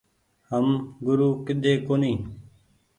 هم 0.49 0.67
گورو 1.05 1.29
ڪيۮي 1.45 1.73
ڪونيٚ۔ 1.87 2.21